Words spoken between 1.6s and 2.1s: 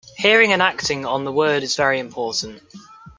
is very